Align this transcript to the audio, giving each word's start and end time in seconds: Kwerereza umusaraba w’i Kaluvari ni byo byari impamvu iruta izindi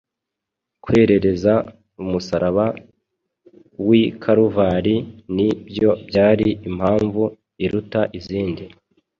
Kwerereza 0.83 1.53
umusaraba 2.03 2.65
w’i 3.87 4.01
Kaluvari 4.21 4.95
ni 5.35 5.49
byo 5.67 5.89
byari 6.07 6.47
impamvu 6.67 7.21
iruta 7.65 8.01
izindi 8.17 8.63